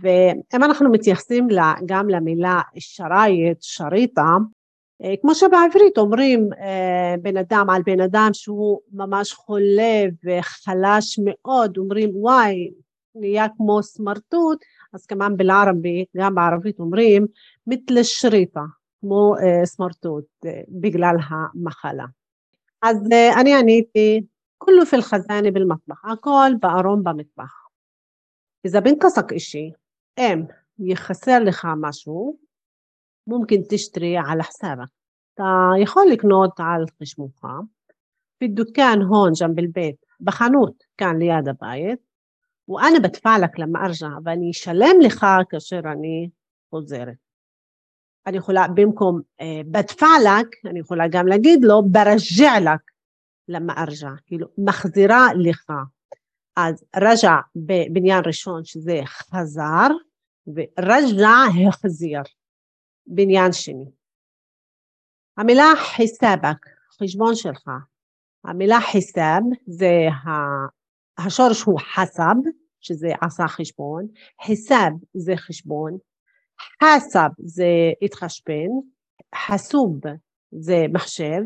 ואם 0.00 0.64
אנחנו 0.64 0.90
מתייחסים 0.90 1.48
גם 1.86 2.08
למילה 2.08 2.60
שרייט, 2.78 3.58
שריטה, 3.60 4.36
אה, 5.02 5.14
כמו 5.22 5.34
שבעברית 5.34 5.98
אומרים 5.98 6.48
בן 7.22 7.36
אדם 7.36 7.70
על 7.70 7.82
בן 7.82 8.00
אדם 8.00 8.30
שהוא 8.32 8.78
ממש 8.92 9.32
חולה 9.32 10.02
וחלש 10.24 11.18
מאוד, 11.24 11.78
אומרים 11.78 12.10
וואי, 12.14 12.70
נהיה 13.14 13.46
כמו 13.56 13.82
סמרטוט, 13.82 14.58
אז 14.93 15.05
כמובן 15.05 15.37
בלערבי, 15.37 16.05
גם 16.17 16.35
בערבית 16.35 16.79
אומרים 16.79 17.25
מתל 17.67 18.03
שריטה, 18.03 18.63
כמו 19.01 19.35
אה, 19.35 19.65
סמרטוט, 19.65 20.25
בגלל 20.69 21.15
המחלה. 21.29 22.05
אז 22.81 22.97
אני 23.39 23.55
עניתי, 23.55 24.21
כולו 24.57 24.85
في 24.85 24.95
الخزانة 24.95 25.51
بالمطبخ, 25.51 26.05
הכל 26.05 26.51
בארון 26.61 27.03
במטבח. 27.03 27.65
إذا 28.65 28.79
بنقصك 28.79 29.33
إشي 29.33 29.71
אם 30.19 30.43
יחסר 30.79 31.39
לך 31.39 31.67
משהו, 31.81 32.37
ممكن 33.27 33.67
تشتري 33.69 34.17
على 34.17 34.43
حسابك. 34.43 34.89
אתה 35.33 35.69
יכול 35.81 36.05
לקנות 36.11 36.51
על 36.57 36.85
חשבונך, 37.01 37.47
בדוכן 38.43 38.99
הון 39.07 39.31
ג'נב 39.41 39.59
אל-בית, 39.59 39.95
בחנות 40.21 40.83
כאן 40.97 41.17
ליד 41.19 41.47
הבית, 41.47 41.99
ואני 42.70 43.00
בדפע 43.00 43.38
לך 43.38 43.50
למה 43.58 43.86
ארג'ע, 43.86 44.08
ואני 44.24 44.50
אשלם 44.50 45.00
לך 45.02 45.26
כאשר 45.50 45.80
אני 45.92 46.28
חוזרת. 46.70 47.16
אני 48.26 48.36
יכולה 48.36 48.66
במקום 48.74 49.20
אה, 49.40 49.60
בדפע 49.70 50.06
לך, 50.24 50.48
אני 50.70 50.80
יכולה 50.80 51.04
גם 51.10 51.26
להגיד 51.26 51.58
לו 51.62 51.82
ברג'ע 51.90 52.60
לך 52.60 52.80
למה 53.48 53.74
כאילו 54.26 54.46
מחזירה 54.58 55.26
לך. 55.38 55.72
אז 56.56 56.84
רג'ע 56.96 57.30
בבניין 57.56 58.22
ראשון 58.26 58.64
שזה 58.64 59.00
חזר, 59.04 59.88
ורג'ע 60.46 61.68
החזיר, 61.68 62.20
בניין 63.06 63.52
שני. 63.52 63.90
המילה 65.36 65.72
חיסבק, 65.76 66.66
חשבון 67.02 67.34
שלך, 67.34 67.70
המילה 68.44 68.78
חיסב 68.92 69.40
זה 69.66 69.92
השורש 71.18 71.62
הוא 71.62 71.80
חסב, 71.80 72.59
שזה 72.80 73.08
עשה 73.20 73.48
חשבון, 73.48 74.06
חיסב 74.44 74.90
זה 75.14 75.36
חשבון, 75.36 75.98
חסב 76.82 77.28
זה 77.38 77.66
התחשבן, 78.02 78.68
חסוב 79.34 80.00
זה 80.52 80.84
מחשב, 80.92 81.40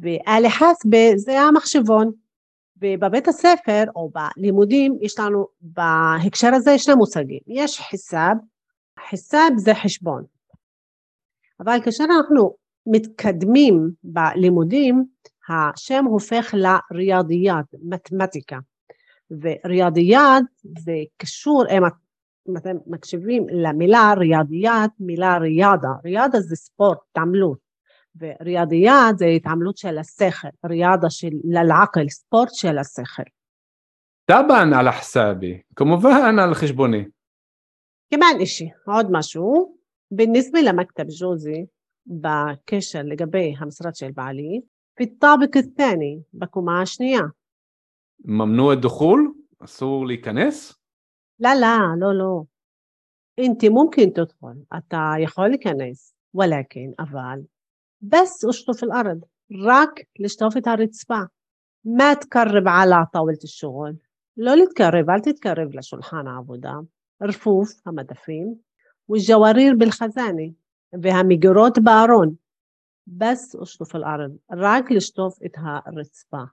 ואלי 0.00 0.50
חסבה 0.50 1.16
זה 1.16 1.40
המחשבון. 1.40 2.10
ובבית 2.82 3.28
הספר 3.28 3.84
או 3.96 4.10
בלימודים 4.14 4.98
יש 5.00 5.18
לנו, 5.18 5.46
בהקשר 5.60 6.54
הזה 6.54 6.78
שני 6.78 6.94
מושגים, 6.94 7.40
יש 7.46 7.80
חיסב, 7.80 8.34
חיסב 9.08 9.50
זה 9.56 9.74
חשבון, 9.74 10.24
אבל 11.60 11.78
כאשר 11.84 12.04
אנחנו 12.04 12.54
מתקדמים 12.86 13.90
בלימודים, 14.04 15.04
השם 15.48 16.04
הופך 16.04 16.54
לריאדיית, 16.54 17.66
מתמטיקה, 17.82 18.58
וריאדיית 19.31 20.45
זה 20.63 20.93
קשור, 21.17 21.63
אם 22.49 22.57
אתם 22.57 22.75
מקשיבים 22.87 23.47
למילה 23.49 24.13
ריאדיית, 24.17 24.91
מילה 24.99 25.37
ריאדה, 25.37 25.89
ריאדה 26.05 26.39
זה 26.39 26.55
ספורט, 26.55 26.97
תעמלות, 27.11 27.59
וריאדיית 28.15 29.17
זה 29.17 29.25
התעמלות 29.25 29.77
של 29.77 29.97
השכל, 29.97 30.47
ריאדה 30.65 31.09
של 31.09 31.29
ללעקל, 31.43 32.09
ספורט 32.09 32.49
של 32.53 32.77
השכל. 32.77 33.23
טבען 34.25 34.73
על 34.73 34.87
החסאבי, 34.87 35.61
כמובן 35.75 36.39
על 36.39 36.53
חשבוני. 36.53 37.05
כמען 38.13 38.39
אישי, 38.39 38.69
עוד 38.85 39.07
משהו, 39.11 39.75
بالنسبة 40.11 40.59
למכתב 40.61 41.03
ג'וזי, 41.19 41.65
בקשר 42.07 43.01
לגבי 43.03 43.53
המשרד 43.59 43.95
של 43.95 44.11
בעלי, 44.11 44.61
في 44.97 45.03
الطابق 45.03 45.57
الثاني, 45.57 46.21
בקומה 46.33 46.81
השנייה. 46.81 47.21
ממנוע 48.25 48.75
דחול? 48.75 49.33
אסור 49.59 50.07
להיכנס? 50.07 50.73
לא, 51.39 51.49
לא, 51.53 51.77
לא, 51.99 52.17
לא. 52.17 52.43
انت 53.39 53.65
ممكن 53.65 54.13
تدخل, 54.13 54.77
אתה 54.77 55.13
יכול 55.19 55.47
להיכנס, 55.47 56.15
ولكن, 56.33 56.91
אבל 56.99 57.39
بس 58.01 58.45
اشطف 58.49 58.83
الأرض 58.83 59.23
רק 59.65 59.91
לשטוף 60.19 60.57
את 60.57 60.67
הרצפה. 60.67 61.21
ما 61.85 62.13
تقرب 62.13 62.67
على 62.67 62.95
طاولة 63.13 63.39
الشغل. 63.43 63.95
לא 64.37 64.55
להתקרב, 64.55 65.09
אל 65.09 65.19
תתקרב 65.19 65.67
לשולחן 65.73 66.27
העבודה. 66.27 66.73
רפוף, 67.23 67.69
המדפים, 67.85 68.55
والجوارير 69.09 69.75
بالخزانة, 69.75 70.51
והמגירות 71.01 71.79
בארון. 71.79 72.35
בס 73.07 73.55
ושטוף 73.55 73.95
אל-ארד, 73.95 74.31
רק 74.51 74.91
לשטוף 74.91 75.37
את 75.45 75.51
הרצפה. 75.57 76.43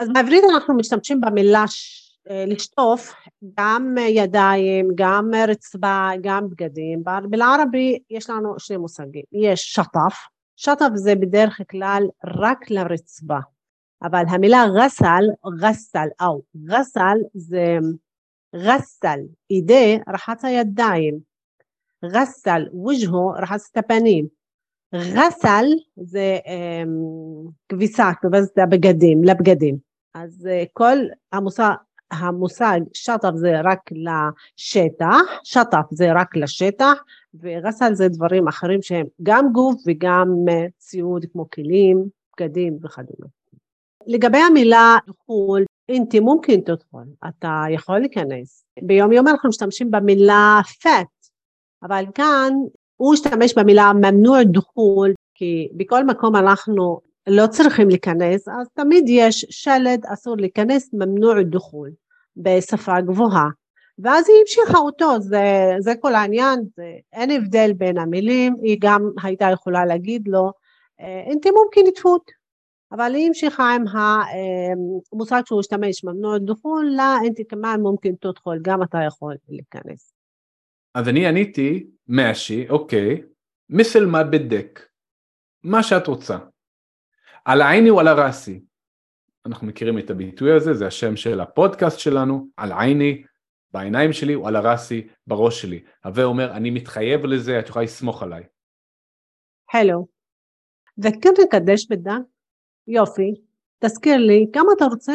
אז 0.00 0.08
בעברית 0.14 0.44
אנחנו 0.54 0.76
משתמשים 0.76 1.20
במילה 1.20 1.64
ש... 1.66 2.06
לשטוף 2.46 3.14
גם 3.58 3.94
ידיים, 4.08 4.88
גם 4.94 5.30
רצפה, 5.48 6.08
גם 6.20 6.50
בגדים. 6.50 7.02
בלערבי 7.30 7.98
יש 8.10 8.30
לנו 8.30 8.54
שני 8.58 8.76
מושגים, 8.76 9.22
יש 9.32 9.60
שטף, 9.60 10.16
שטף 10.56 10.88
זה 10.94 11.14
בדרך 11.14 11.60
כלל 11.70 12.02
רק 12.40 12.70
לרצפה, 12.70 13.38
אבל 14.02 14.22
המילה 14.28 14.64
גסל, 14.78 15.24
גסל 15.60 16.08
או 16.20 16.42
גסל 16.56 17.18
זה 17.34 17.76
גסל, 18.56 19.18
אידי 19.50 19.98
רחץ 20.08 20.44
הידיים, 20.44 21.18
גסל 22.04 22.62
וג'הו 22.72 23.28
רחץ 23.42 23.68
את 23.72 23.76
הפנים, 23.76 24.26
גסל 24.94 25.64
זה 25.96 26.38
כביסה, 27.68 28.10
כביסה 28.22 28.66
בגדים, 28.70 29.24
לבגדים, 29.24 29.89
אז 30.14 30.48
כל 30.72 30.96
המושג 31.32 31.74
המושג 32.10 32.80
שטף 32.92 33.30
זה 33.34 33.60
רק 33.64 33.80
לשטח, 33.92 35.40
שטף 35.44 35.84
זה 35.90 36.12
רק 36.12 36.36
לשטח, 36.36 37.02
וגסל 37.34 37.94
זה 37.94 38.08
דברים 38.08 38.48
אחרים 38.48 38.82
שהם 38.82 39.06
גם 39.22 39.52
גוף 39.52 39.82
וגם 39.86 40.28
ציוד 40.78 41.24
כמו 41.32 41.50
כלים, 41.50 42.04
בגדים 42.40 42.78
וכדומה. 42.82 43.26
לגבי 44.06 44.38
המילה 44.38 44.96
חו"ל, 45.26 45.64
אינטי 45.88 46.20
מומקין 46.20 46.60
תדחול, 46.60 47.04
אתה 47.28 47.64
יכול 47.70 47.98
להיכנס. 47.98 48.64
ביום 48.82 49.12
יום 49.12 49.28
אנחנו 49.28 49.48
משתמשים 49.48 49.90
במילה 49.90 50.60
פט, 50.80 51.28
אבל 51.82 52.04
כאן 52.14 52.52
הוא 52.96 53.14
השתמש 53.14 53.58
במילה 53.58 53.92
ממנוע 53.92 54.42
דחול, 54.42 55.12
כי 55.34 55.68
בכל 55.76 56.04
מקום 56.04 56.36
אנחנו 56.36 57.00
לא 57.32 57.46
צריכים 57.46 57.88
להיכנס, 57.88 58.48
אז 58.48 58.68
תמיד 58.74 59.04
יש 59.08 59.46
שלד 59.50 60.06
אסור 60.06 60.36
להיכנס, 60.36 60.90
ממנוע 60.92 61.42
דחול, 61.42 61.90
בשפה 62.36 63.00
גבוהה. 63.00 63.48
ואז 63.98 64.28
היא 64.28 64.36
המשיכה 64.40 64.78
אותו, 64.78 65.20
זה, 65.20 65.74
זה 65.78 65.92
כל 66.00 66.14
העניין, 66.14 66.60
זה, 66.76 66.92
אין 67.12 67.30
הבדל 67.30 67.72
בין 67.72 67.98
המילים, 67.98 68.54
היא 68.62 68.76
גם 68.80 69.10
הייתה 69.22 69.48
יכולה 69.52 69.86
להגיד 69.86 70.28
לו, 70.28 70.52
אינתי 71.26 71.50
מומקין 71.50 71.86
תפות, 71.94 72.30
אבל 72.92 73.14
היא 73.14 73.26
המשיכה 73.26 73.74
עם 73.74 73.84
המושג 75.12 75.42
שהוא 75.46 75.60
השתמש, 75.60 76.04
ממנוע 76.04 76.38
דחול, 76.38 76.92
לה 76.96 77.16
אינתי 77.24 77.44
כמובן 77.48 77.80
מומקין 77.80 78.14
תדחול, 78.20 78.58
גם 78.62 78.82
אתה 78.82 78.98
יכול 79.06 79.34
להיכנס. 79.48 80.12
אז 80.94 81.08
אני 81.08 81.26
עניתי, 81.26 81.86
מאשי, 82.08 82.68
אוקיי, 82.68 83.22
מסל 83.70 84.06
מה 84.06 84.24
בדק, 84.24 84.80
מה 85.64 85.82
שאת 85.82 86.06
רוצה. 86.06 86.38
על 87.44 87.62
עיני 87.62 87.90
ועל 87.90 88.08
הראסי. 88.08 88.60
אנחנו 89.46 89.66
מכירים 89.66 89.98
את 89.98 90.10
הביטוי 90.10 90.52
הזה, 90.52 90.74
זה 90.74 90.86
השם 90.86 91.16
של 91.16 91.40
הפודקאסט 91.40 91.98
שלנו, 91.98 92.46
על 92.56 92.72
עיני, 92.72 93.22
בעיניים 93.72 94.12
שלי 94.12 94.36
ועל 94.36 94.56
הראסי, 94.56 95.06
בראש 95.26 95.62
שלי. 95.62 95.82
הווה 96.04 96.24
אומר, 96.24 96.52
אני 96.52 96.70
מתחייב 96.70 97.26
לזה, 97.26 97.58
את 97.58 97.68
יכולה 97.68 97.84
לסמוך 97.84 98.22
עליי. 98.22 98.42
הלו. 99.72 100.06
וכן 100.98 101.30
לקדש 101.42 101.86
בדם? 101.90 102.22
יופי. 102.86 103.34
תזכיר 103.78 104.16
לי, 104.16 104.46
כמה 104.52 104.72
אתה 104.76 104.84
רוצה? 104.84 105.14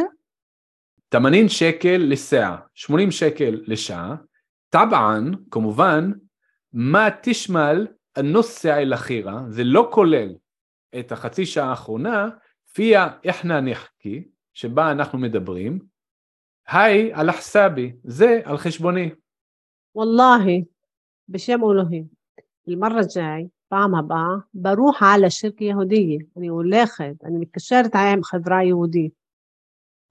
80 1.14 1.50
שקל 1.50 1.98
לסאה, 1.98 2.56
80 2.74 3.12
שקל 3.12 3.62
לשעה. 3.68 4.16
טבען, 4.70 5.32
כמובן, 5.52 6.12
מה 6.74 7.08
תשמל 7.24 7.88
הנוס 8.16 8.58
סעה 8.58 8.82
אל 8.82 8.94
החירה, 8.94 9.42
זה 9.50 9.64
לא 9.64 9.90
כולל 9.94 10.36
את 10.99 11.13
החצי 11.13 11.47
שעה 11.47 11.71
האחרונה, 11.71 12.29
פיה 12.73 13.09
איחנה 13.25 13.61
נחקי, 13.61 14.29
שבה 14.55 14.93
אנחנו 14.93 15.19
מדברים, 15.19 15.79
היי 16.69 17.13
על 17.13 17.29
החסאבי, 17.29 17.93
זה 18.05 18.41
על 18.45 18.57
חשבוני. 18.57 19.11
וואללה, 19.95 20.37
בשם 21.29 21.61
אלוהים, 21.65 22.05
المرة 22.69 23.01
الجاي, 23.01 23.49
פעם 23.69 23.95
הבאה, 23.95 24.35
ברוך 24.55 25.03
על 25.03 25.25
השרק 25.25 25.61
יהודי, 25.61 26.19
אני 26.37 26.49
הולכת, 26.49 27.15
אני 27.25 27.39
מתקשרת 27.39 27.95
עם 27.95 28.23
חברה 28.23 28.65
יהודית. 28.65 29.13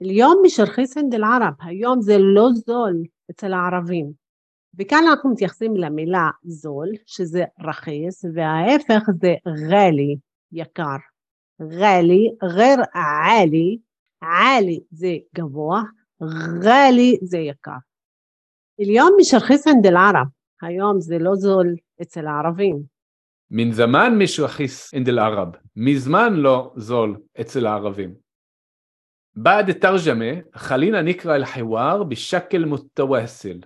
اليوم 0.04 0.42
مش 0.44 0.60
رخيص 0.60 0.96
عند 0.98 1.14
العرب, 1.14 1.54
היום 1.60 2.00
זה 2.00 2.18
לא 2.18 2.48
זול 2.54 3.02
אצל 3.30 3.52
הערבים. 3.52 4.12
וכאן 4.78 5.04
אנחנו 5.10 5.30
מתייחסים 5.30 5.76
למילה 5.76 6.30
זול, 6.44 6.88
שזה 7.06 7.44
רכיס, 7.60 8.24
וההפך 8.34 9.02
זה 9.20 9.34
גלי, 9.70 10.16
יקר. 10.54 10.96
גלי, 11.62 12.34
غير 12.42 12.78
עלי, 12.94 13.78
עלי 14.20 14.80
זה 14.90 15.16
גבוה, 15.36 15.82
גלי 16.60 17.18
זה 17.22 17.38
יקר. 17.38 17.78
اليوم 18.80 19.10
مش 19.20 19.34
رخيص 19.34 19.68
عند 19.68 19.86
العرب, 19.86 20.28
היום 20.62 21.00
זה 21.00 21.18
לא 21.18 21.34
זול 21.34 21.76
אצל 22.02 22.26
הערבים. 22.26 22.82
من 23.50 23.72
زمان 23.72 24.18
مش 24.18 24.40
رخيص 24.40 24.94
عند 24.94 25.08
العرب 25.08 25.56
مزمان 25.76 26.34
לא 26.34 26.72
זול 26.76 27.20
אצל 27.40 27.66
הערבים. 27.66 28.14
بعد 29.34 29.68
الترجمة 29.68 30.44
خلينا 30.54 31.02
نقرأ 31.02 31.36
الحوار 31.36 32.02
بشكل 32.02 32.66
متواصل. 32.66 33.60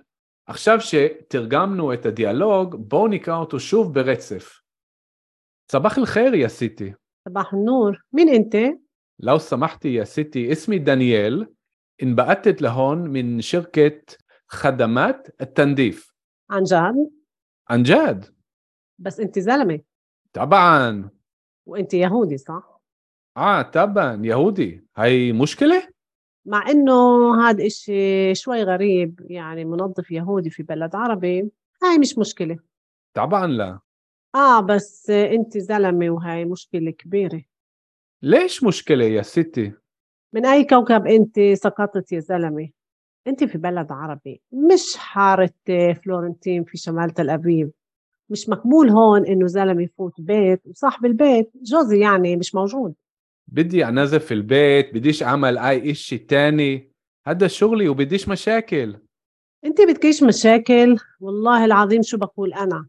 עכשיו 0.47 0.81
שתרגמנו 0.81 1.93
את 1.93 2.05
הדיאלוג, 2.05 2.75
בואו 2.75 3.07
נקרא 3.07 3.35
אותו 3.35 3.59
שוב 3.59 3.93
ברצף. 3.93 4.58
صباح 5.70 5.98
الخير 5.98 6.34
يا 6.34 6.48
ستي. 6.48 6.94
صباح 7.28 7.54
النور 7.54 8.02
مين 8.12 8.28
انت؟ 8.28 8.56
لو 9.18 9.38
سمحتي 9.38 9.94
يا 9.94 10.04
ستي 10.04 10.52
اسمي 10.52 10.78
دانييل 10.78 11.46
انبعثت 12.02 12.62
لهون 12.62 12.98
من 12.98 13.40
شركة 13.40 14.02
خدمات 14.46 15.28
التنظيف 15.40 16.14
عن 16.50 16.62
جد؟ 16.62 17.10
عن 17.68 17.82
جد 17.82 18.24
بس 18.98 19.20
انت 19.20 19.38
زلمة 19.38 19.80
طبعا 20.32 21.10
وانت 21.66 21.94
يهودي 21.94 22.38
صح؟ 22.38 22.80
آه 23.36 23.62
طبعا 23.62 24.24
يهودي 24.24 24.86
هاي 24.96 25.32
مشكلة؟ 25.32 25.88
مع 26.46 26.70
انه 26.70 27.34
هذا 27.42 27.66
إشي 27.66 28.34
شوي 28.34 28.62
غريب 28.62 29.26
يعني 29.30 29.64
منظف 29.64 30.10
يهودي 30.10 30.50
في 30.50 30.62
بلد 30.62 30.96
عربي 30.96 31.50
هاي 31.82 31.98
مش 31.98 32.18
مشكلة 32.18 32.58
طبعا 33.14 33.46
لا 33.46 33.78
آه 34.34 34.60
بس 34.60 35.10
انت 35.10 35.58
زلمة 35.58 36.10
وهاي 36.10 36.44
مشكلة 36.44 36.90
كبيرة. 36.90 37.42
ليش 38.22 38.64
مشكلة 38.64 39.04
يا 39.04 39.22
ستي؟ 39.22 39.72
من 40.32 40.46
أي 40.46 40.64
كوكب 40.64 41.06
انت 41.06 41.40
سقطت 41.54 42.12
يا 42.12 42.20
زلمة؟ 42.20 42.68
انت 43.26 43.44
في 43.44 43.58
بلد 43.58 43.92
عربي 43.92 44.42
مش 44.52 44.96
حارة 44.96 45.50
فلورنتين 46.04 46.64
في 46.64 46.78
شمال 46.78 47.10
تل 47.10 47.30
أبيب 47.30 47.70
مش 48.30 48.48
مقبول 48.48 48.88
هون 48.88 49.26
إنه 49.26 49.46
زلمة 49.46 49.82
يفوت 49.82 50.20
بيت 50.20 50.60
وصاحب 50.66 51.06
البيت 51.06 51.50
جوزي 51.62 52.00
يعني 52.00 52.36
مش 52.36 52.54
موجود. 52.54 52.94
بدي 53.48 53.84
أنظف 53.84 54.32
البيت 54.32 54.94
بديش 54.94 55.22
أعمل 55.22 55.58
أي 55.58 55.90
إشي 55.90 56.18
تاني. 56.18 56.92
هذا 57.26 57.46
شغلي 57.46 57.88
وبديش 57.88 58.28
مشاكل. 58.28 58.96
انت 59.64 59.80
بدكيش 59.80 60.22
مشاكل؟ 60.22 60.96
والله 61.20 61.64
العظيم 61.64 62.02
شو 62.02 62.16
بقول 62.16 62.54
أنا؟ 62.54 62.86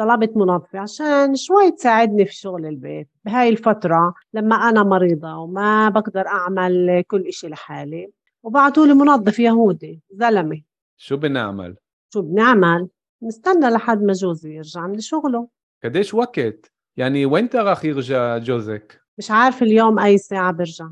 طلبت 0.00 0.36
منظفة 0.36 0.78
عشان 0.78 1.34
شوي 1.34 1.70
تساعدني 1.70 2.26
في 2.26 2.34
شغل 2.34 2.66
البيت 2.66 3.08
بهاي 3.24 3.48
الفترة 3.48 4.14
لما 4.34 4.56
أنا 4.56 4.82
مريضة 4.82 5.36
وما 5.36 5.88
بقدر 5.88 6.26
أعمل 6.26 7.04
كل 7.06 7.26
إشي 7.26 7.48
لحالي 7.48 8.12
وبعتوا 8.42 8.86
لي 8.86 8.94
منظف 8.94 9.38
يهودي 9.38 10.02
زلمة 10.10 10.62
شو 10.96 11.16
بنعمل؟ 11.16 11.76
شو 12.14 12.22
بنعمل؟ 12.22 12.88
نستنى 13.22 13.70
لحد 13.70 14.02
ما 14.02 14.12
جوزي 14.12 14.54
يرجع 14.54 14.86
من 14.86 15.00
شغله 15.00 15.48
قديش 15.84 16.14
وقت؟ 16.14 16.72
يعني 16.96 17.26
وين 17.26 17.48
راح 17.54 17.84
يرجع 17.84 18.38
جوزك؟ 18.38 19.00
مش 19.18 19.30
عارف 19.30 19.62
اليوم 19.62 19.98
أي 19.98 20.18
ساعة 20.18 20.52
برجع 20.52 20.88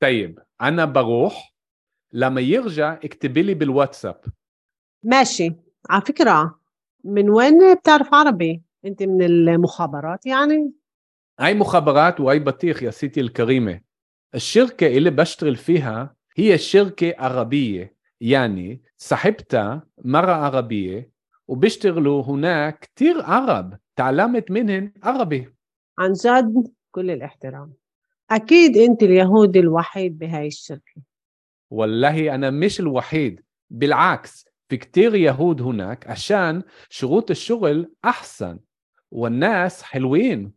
طيب 0.00 0.38
أنا 0.62 0.84
بروح 0.84 1.54
لما 2.12 2.40
يرجع 2.40 2.92
اكتبي 2.92 3.42
لي 3.42 3.54
بالواتساب 3.54 4.20
ماشي 5.02 5.52
على 5.90 6.02
فكرة 6.02 6.65
من 7.06 7.30
وين 7.30 7.74
بتعرف 7.74 8.14
عربي؟ 8.14 8.62
أنت 8.84 9.02
من 9.02 9.22
المخابرات 9.22 10.26
يعني؟ 10.26 10.72
هاي 11.40 11.54
مخابرات 11.54 12.20
وهاي 12.20 12.38
بطيخ 12.38 12.82
يا 12.82 12.90
ستي 12.90 13.20
الكريمة. 13.20 13.80
الشركة 14.34 14.86
اللي 14.86 15.10
بشتغل 15.10 15.56
فيها 15.56 16.16
هي 16.36 16.58
شركة 16.58 17.14
عربية. 17.18 17.96
يعني 18.20 18.82
صاحبتها 18.96 19.86
مرة 20.04 20.32
عربية 20.32 21.10
وبيشتغلوا 21.48 22.22
هناك 22.22 22.78
كتير 22.78 23.22
عرب. 23.22 23.78
تعلمت 23.96 24.50
منهن 24.50 24.92
عربي. 25.02 25.54
عن 25.98 26.12
جد؟ 26.12 26.72
كل 26.90 27.10
الاحترام. 27.10 27.72
أكيد 28.30 28.76
أنت 28.76 29.02
اليهودي 29.02 29.60
الوحيد 29.60 30.18
بهاي 30.18 30.46
الشركة. 30.46 31.02
والله 31.70 32.34
أنا 32.34 32.50
مش 32.50 32.80
الوحيد. 32.80 33.42
بالعكس 33.70 34.46
في 34.68 34.76
كتير 34.76 35.14
يهود 35.14 35.62
هناك 35.62 36.06
عشان 36.06 36.62
شروط 36.88 37.30
الشغل 37.30 37.92
أحسن 38.04 38.58
والناس 39.10 39.82
حلوين. 39.82 40.52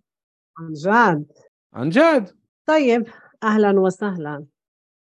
عن 0.58 0.74
جد؟ 0.74 1.32
عن 1.74 1.90
جد. 1.90 2.38
طيب 2.66 3.08
أهلا 3.44 3.80
وسهلا. 3.80 4.46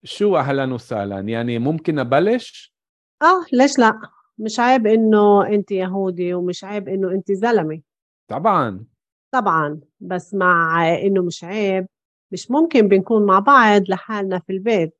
شو 0.03 0.37
أهلا 0.37 0.73
وسهلا؟ 0.73 1.19
يعني 1.19 1.59
ممكن 1.59 1.99
أبلش؟ 1.99 2.75
آه 3.21 3.45
ليش 3.53 3.79
لا؟ 3.79 3.99
مش 4.37 4.59
عيب 4.59 4.87
إنه 4.87 5.47
أنت 5.47 5.71
يهودي 5.71 6.33
ومش 6.33 6.63
عيب 6.63 6.89
إنه 6.89 7.11
أنت 7.11 7.31
زلمة. 7.31 7.81
طبعا. 8.27 8.85
طبعا 9.31 9.79
بس 9.99 10.33
مع 10.33 10.87
إنه 11.01 11.23
مش 11.23 11.43
عيب 11.43 11.87
مش 12.31 12.51
ممكن 12.51 12.87
بنكون 12.87 13.25
مع 13.25 13.39
بعض 13.39 13.81
لحالنا 13.89 14.39
في 14.39 14.53
البيت. 14.53 14.97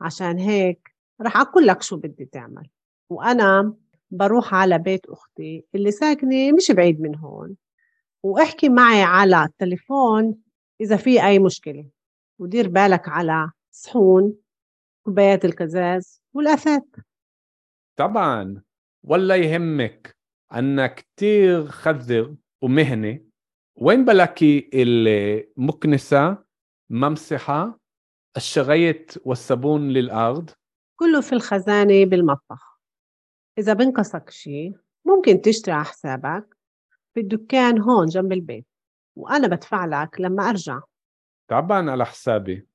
عشان 0.00 0.38
هيك 0.38 0.94
رح 1.22 1.36
أقول 1.36 1.66
لك 1.66 1.82
شو 1.82 1.96
بدي 1.96 2.24
تعمل. 2.24 2.68
وأنا 3.10 3.74
بروح 4.10 4.54
على 4.54 4.78
بيت 4.78 5.06
أختي 5.06 5.64
اللي 5.74 5.90
ساكنة 5.90 6.52
مش 6.52 6.70
بعيد 6.70 7.00
من 7.00 7.16
هون 7.16 7.56
وأحكي 8.22 8.68
معي 8.68 9.02
على 9.02 9.44
التليفون 9.44 10.34
إذا 10.80 10.96
في 10.96 11.26
أي 11.26 11.38
مشكلة. 11.38 11.88
ودير 12.38 12.68
بالك 12.68 13.08
على 13.08 13.50
صحون 13.70 14.34
كوبايات 15.04 15.44
الكزاز 15.44 16.22
والأثاث. 16.34 16.82
طبعا. 17.96 18.62
ولا 19.04 19.36
يهمك 19.36 20.16
أنا 20.52 20.86
كتير 20.86 21.66
خذر 21.66 22.36
ومهنة. 22.62 23.20
وين 23.76 24.04
بلاقي 24.04 24.70
المكنسة 24.74 26.44
ممسحة 26.90 27.78
الشرايط 28.36 29.26
والصابون 29.26 29.88
للأرض؟ 29.88 30.50
كله 30.96 31.20
في 31.20 31.32
الخزانة 31.32 32.04
بالمطبخ. 32.04 32.75
إذا 33.58 33.72
بنقصك 33.72 34.30
شي 34.30 34.72
ممكن 35.04 35.40
تشتري 35.40 35.74
على 35.74 35.84
حسابك 35.84 36.56
في 37.14 37.20
الدكان 37.20 37.80
هون 37.80 38.06
جنب 38.06 38.32
البيت 38.32 38.66
وأنا 39.16 39.48
بدفع 39.48 39.84
لك 39.84 40.20
لما 40.20 40.50
أرجع. 40.50 40.80
طبعا 41.48 41.90
على 41.90 42.06
حسابي. 42.06 42.66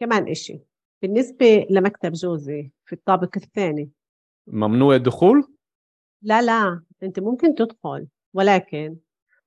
كمان 0.00 0.28
إشي 0.28 0.60
بالنسبة 1.02 1.66
لمكتب 1.70 2.12
جوزي 2.12 2.70
في 2.84 2.92
الطابق 2.92 3.36
الثاني. 3.36 3.90
ممنوع 4.46 4.94
الدخول؟ 4.94 5.54
لا 6.22 6.42
لا 6.42 6.82
أنت 7.02 7.20
ممكن 7.20 7.54
تدخل 7.54 8.06
ولكن 8.34 8.96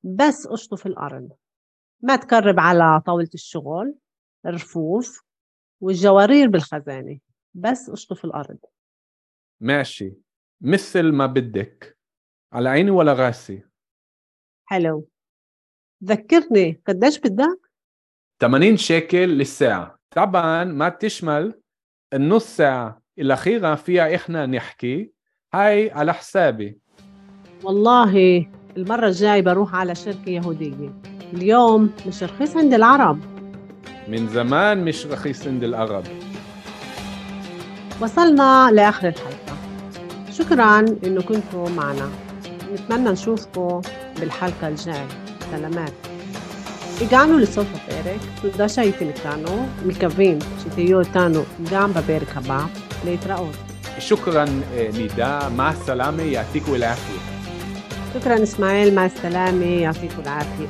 بس 0.04 0.48
أشطف 0.48 0.88
الأرض. 0.88 1.30
ما 2.02 2.16
تقرب 2.16 2.60
على 2.60 3.02
طاولة 3.06 3.30
الشغل 3.34 3.96
الرفوف 4.46 5.24
والجوارير 5.82 6.48
بالخزانة 6.48 7.20
بس 7.54 7.90
أشطف 7.90 8.26
الأرض. 8.26 8.58
ماشي. 9.60 10.14
مثل 10.62 11.12
ما 11.12 11.26
بدك 11.26 11.98
على 12.54 12.70
عيني 12.70 12.92
ولا 12.92 13.14
راسي؟ 13.14 13.64
حلو. 14.66 15.08
ذكرني 16.04 16.82
قديش 16.88 17.20
بدك؟ 17.20 17.70
80 18.42 18.78
شيكل 18.78 19.18
للساعة. 19.18 20.00
طبعا 20.16 20.64
ما 20.64 20.90
تشمل 20.90 21.62
النص 22.14 22.46
ساعة. 22.58 23.02
الأخيرة 23.20 23.76
فيها 23.76 24.16
إحنا 24.16 24.46
نحكي. 24.46 25.12
هاي 25.54 25.92
على 25.92 26.14
حسابي. 26.14 26.80
والله 27.64 28.46
المرة 28.78 29.08
الجاي 29.08 29.42
بروح 29.42 29.76
على 29.76 29.96
شركة 29.96 30.30
يهودية. 30.30 31.02
اليوم 31.34 31.94
مش 32.08 32.24
رخيص 32.24 32.58
عند 32.58 32.74
العرب. 32.74 33.20
من 34.08 34.28
زمان 34.28 34.86
مش 34.86 35.06
رخيص 35.06 35.48
عند 35.48 35.64
العرب. 35.64 36.04
وصلنا 38.02 38.72
لآخر 38.72 39.08
الحلقة. 39.08 39.39
شكرا 40.40 40.80
إنه 40.80 41.22
كنتوا 41.22 41.70
معنا 41.70 42.10
نتمنى 42.74 43.10
نشوفكم 43.10 43.82
بالحلقة 44.20 44.68
الجاية 44.68 45.08
سلامات 45.52 45.94
Igano 47.06 47.38
li 47.38 47.46
sofa 47.46 47.80
perek, 47.88 48.22
tu 48.42 48.48
da 48.60 48.68
xa 48.68 48.84
jitin 48.84 49.10
ikano, 49.14 49.56
mikavin, 49.88 50.38
xi 50.60 50.68
tijo 50.76 51.00
tano 51.14 51.42
gamba 51.72 52.02
perek 52.10 52.32
haba, 52.36 52.60
li 53.06 53.12
jitraqot. 53.16 53.56
Xukran 54.08 54.52
Nida, 54.98 55.32
ma' 55.58 55.74
salami, 55.86 56.26
jatiku 56.36 56.76
l-afje. 56.82 57.18
Xukran 58.12 58.42
Ismail, 58.48 58.90
ma' 58.98 59.08
salami, 59.22 59.72
jatiku 59.86 60.20
l-afje. 60.28 60.68